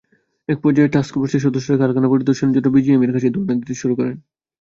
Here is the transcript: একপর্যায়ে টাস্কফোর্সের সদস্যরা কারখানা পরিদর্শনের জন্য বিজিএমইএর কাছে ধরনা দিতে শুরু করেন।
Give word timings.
একপর্যায়ে 0.49 0.93
টাস্কফোর্সের 0.93 1.43
সদস্যরা 1.45 1.81
কারখানা 1.81 2.11
পরিদর্শনের 2.13 2.53
জন্য 2.55 2.67
বিজিএমইএর 2.75 3.15
কাছে 3.15 3.33
ধরনা 3.35 3.53
দিতে 3.59 3.73
শুরু 3.81 3.93
করেন। 3.99 4.15